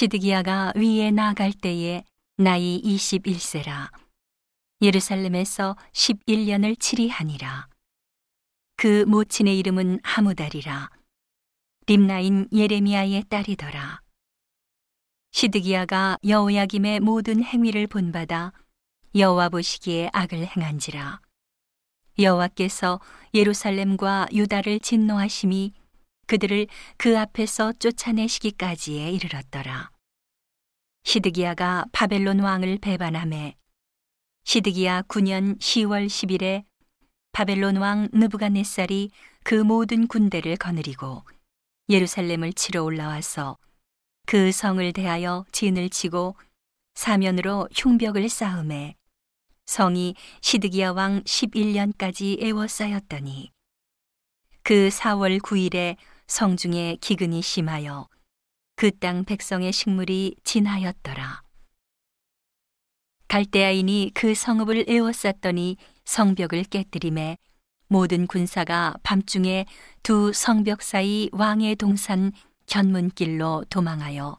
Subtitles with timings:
[0.00, 2.04] 시드기야가 위에 나아갈 때에
[2.38, 3.90] 나이 21세라.
[4.80, 7.68] 예루살렘에서 11년을 치리하니라.
[8.76, 10.88] 그 모친의 이름은 하무달이라.
[11.86, 14.00] 림나인 예레미야의 딸이더라.
[15.32, 18.54] 시드기야가 여호야김의 모든 행위를 본받아
[19.14, 21.20] 여호와 보시기에 악을 행한지라.
[22.18, 23.00] 여호와께서
[23.34, 25.74] 예루살렘과 유다를 진노하심이
[26.30, 29.90] 그들을 그 앞에서 쫓아내시기까지에 이르렀더라.
[31.02, 33.56] 시드기야가 바벨론 왕을 배반함에
[34.44, 36.62] 시드기야 9년 10월 10일에
[37.32, 39.10] 바벨론 왕 느부갓네살이
[39.42, 41.24] 그 모든 군대를 거느리고
[41.88, 43.58] 예루살렘을 치러 올라와서
[44.24, 46.36] 그 성을 대하여 진을 치고
[46.94, 48.94] 사면으로 흉벽을 쌓음에
[49.66, 53.50] 성이 시드기야 왕 11년까지 애워싸였더니
[54.62, 55.96] 그 4월 9일에
[56.30, 58.08] 성중에 기근이 심하여
[58.76, 61.42] 그 땅 백성의 식물이 진하였더라.
[63.26, 67.36] 갈대아인이 그 성읍을 에워쌌더니 성벽을 깨뜨림에
[67.88, 69.66] 모든 군사가 밤중에
[70.04, 72.30] 두 성벽 사이 왕의 동산
[72.66, 74.38] 견문길로 도망하여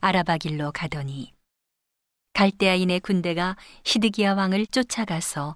[0.00, 1.34] 아라바 길로 가더니
[2.32, 5.54] 갈대아인의 군대가 시드기야 왕을 쫓아가서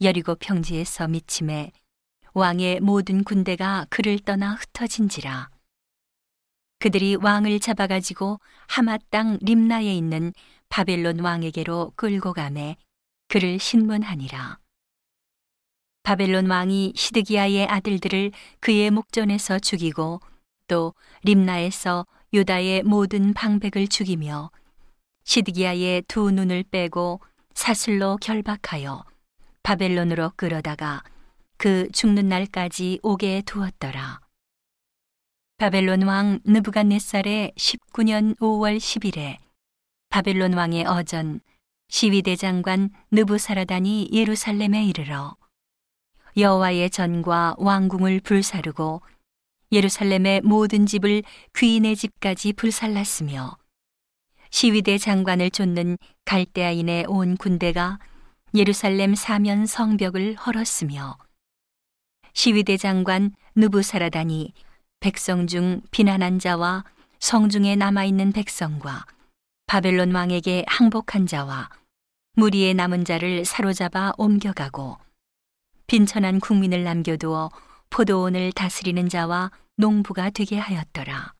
[0.00, 1.72] 여리고 평지에서 미침에
[2.34, 5.50] 왕의 모든 군대가 그를 떠나 흩어진지라
[6.78, 10.32] 그들이 왕을 잡아가지고 하마 땅 림나에 있는
[10.68, 12.76] 바벨론 왕에게로 끌고 가매
[13.26, 14.58] 그를 신문하니라.
[16.02, 20.20] 바벨론 왕이 시드기야의 아들들을 그의 목전에서 죽이고
[20.68, 24.50] 또 림나에서 유다의 모든 방백을 죽이며
[25.24, 27.20] 시드기야의 두 눈을 빼고
[27.54, 29.04] 사슬로 결박하여
[29.62, 31.02] 바벨론으로 끌어다가
[31.58, 34.20] 그 죽는 날까지 오게 두었더라.
[35.56, 39.38] 바벨론 왕 느부갓네살의 19년 5월 10일에
[40.08, 41.40] 바벨론 왕의 어전
[41.88, 45.36] 시위대 장관 느부사라단이 예루살렘에 이르러
[46.36, 49.02] 여호와의 전과 왕궁을 불사르고
[49.72, 51.24] 예루살렘의 모든 집을
[51.56, 53.58] 귀인의 집까지 불살랐으며
[54.50, 57.98] 시위대 장관을 쫓는 갈대아인의 온 군대가
[58.54, 61.18] 예루살렘 사면 성벽을 헐었으며
[62.38, 64.52] 시위대 장관 느부사라단이
[65.00, 66.84] 백성 중 비난한 자와
[67.18, 69.06] 성중에 남아 있는 백성과
[69.66, 71.68] 바벨론 왕에게 항복한 자와
[72.34, 74.98] 무리의 남은 자를 사로잡아 옮겨가고
[75.88, 77.50] 빈천한 국민을 남겨두어
[77.90, 81.34] 포도원을 다스리는 자와 농부가 되게 하였더라.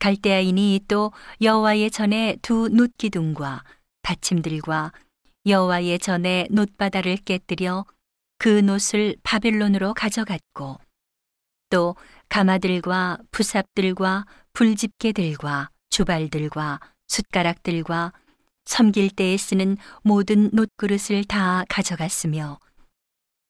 [0.00, 3.62] 갈대아인이 또 여호와의 전에 두 놋기둥과
[4.02, 4.90] 받침들과
[5.46, 7.84] 여호와의 전에 놋바다를 깨뜨려
[8.38, 10.78] 그 놋을 바벨론으로 가져갔고
[11.70, 11.96] 또
[12.28, 18.12] 가마들과 부삽들과 불집게들과 주발들과 숟가락들과
[18.64, 22.58] 섬길 때에 쓰는 모든 놋그릇을 다 가져갔으며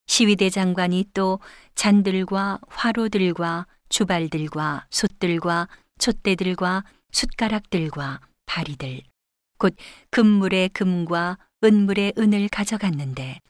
[0.07, 1.39] 시위대 장관이 또
[1.75, 5.69] 잔들과 화로들과 주발들과 솥들과
[5.99, 9.03] 촛대들과 숟가락들과 바리들
[9.59, 9.75] 곧
[10.11, 13.41] 금물의 금과 은물의 은을 가져갔는데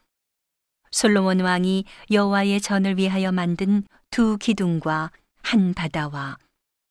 [0.94, 5.10] 솔로몬 왕이 여호와의 전을 위하여 만든 두 기둥과
[5.42, 6.38] 한 바다와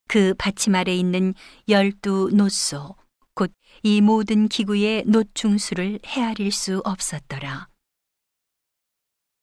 [0.10, 1.34] 그 받침 아래 있는
[1.70, 2.96] 열두 놋소
[3.34, 3.54] 곧
[3.86, 7.68] 이 모든 기구의 놋 중수를 헤아릴 수 없었더라.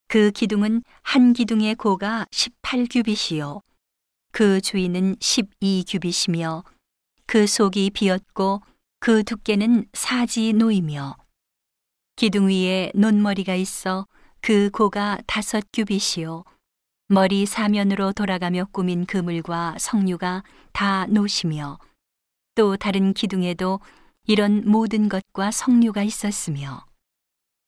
[0.08, 3.62] 그 기둥은 한 기둥의 고가 18규빗이요
[4.32, 6.64] 그 주위는 12규빗이며
[7.26, 8.62] 그 속이 비었고
[8.98, 11.16] 그 두께는 사지 노이며
[12.16, 14.06] 기둥 위에 논머리가 있어
[14.40, 16.44] 그 고가 다섯 규빗이요.
[17.08, 21.78] 머리 사면으로 돌아가며 꾸민 그물과 석류가 다 노시며
[22.54, 23.80] 또 다른 기둥에도
[24.26, 26.84] 이런 모든 것과 석류가 있었으며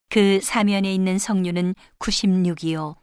[0.09, 2.97] 그 사면에 있는 석류는 96이요.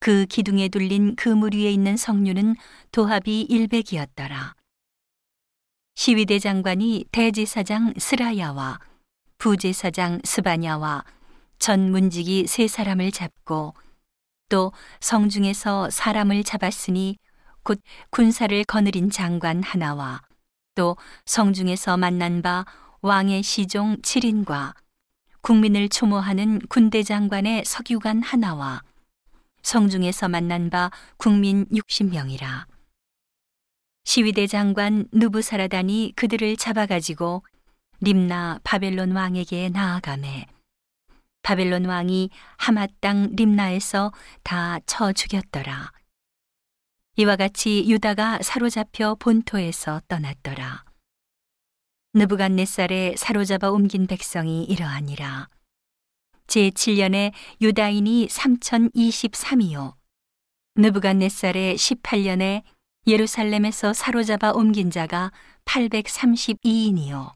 [0.00, 2.56] 그 기둥에 둘린 그물 위에 있는 석류는
[2.92, 4.54] 도합이 100이었더라.
[5.94, 8.78] 시위대 장관이 대지사장 스라야와
[9.38, 11.04] 부제사장 스바냐와
[11.62, 13.74] 전문직이 세 사람을 잡고
[14.48, 17.18] 또 성중에서 사람을 잡았으니
[17.62, 17.80] 곧
[18.10, 20.22] 군사를 거느린 장관 하나와
[20.74, 22.64] 또 성중에서 만난 바
[23.00, 24.74] 왕의 시종 7인과
[25.40, 28.82] 국민을 추모하는 군대 장관의 석유관 하나와
[29.62, 32.66] 성중에서 만난 바 국민 60명이라.
[34.02, 37.44] 시위대 장관 누부사라단이 그들을 잡아가지고
[38.00, 40.46] 림나 바벨론 왕에게 나아가매
[41.42, 44.12] 바벨론 왕이 하마 땅 림나에서
[44.42, 45.92] 다 쳐 죽였더라.
[47.16, 50.84] 이와 같이 유다가 사로잡혀 본토에서 떠났더라.
[52.14, 55.48] 느부갓네살에 사로잡아 옮긴 백성이 이러하니라.
[56.46, 59.94] 제7년에 유다인이 3023이요.
[60.76, 62.62] 느부갓네살의 18년에
[63.06, 65.32] 예루살렘에서 사로잡아 옮긴 자가
[65.64, 67.32] 832인이요.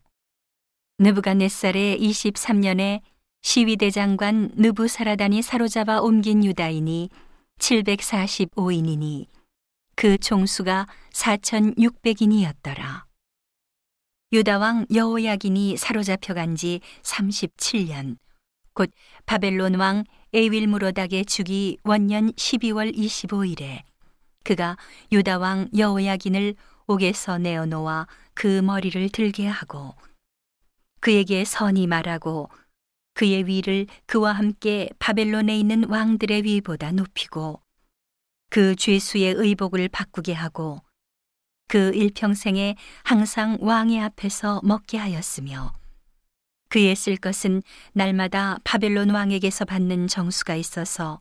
[0.99, 3.03] 느부갓네살의 23년에
[3.43, 7.11] 시위대장관 느부사라단이 사로잡아 옮긴 유다인이
[7.59, 9.27] 745인이니
[9.95, 13.05] 그 총수가 4,600인이었더라.
[14.33, 18.19] 유다왕 여호야긴이 사로잡혀 간지 37년,
[18.75, 18.91] 곧
[19.25, 20.05] 바벨론 왕
[20.35, 23.83] 에윌무로닥의 주기 원년 12월 25일에
[24.45, 24.77] 그가
[25.13, 26.55] 유다 왕 여호야긴을
[26.87, 29.95] 옥에서 내어놓아 그 머리를 들게 하고
[31.01, 32.51] 그에게 선이 말하고
[33.17, 37.63] 그의 위를 그와 함께 바벨론에 있는 왕들의 위보다 높이고
[38.51, 40.83] 그 죄수의 의복을 바꾸게 하고
[41.67, 45.73] 그 일평생에 항상 왕의 앞에서 먹게 하였으며
[46.69, 47.63] 그의 쓸 것은
[47.95, 51.19] 날마다 바벨론 왕에게서 받는 정수가 있어서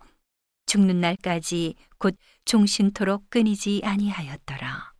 [0.65, 4.94] 죽는 날까지 곧 종신토록 끊이지 아니하였더라.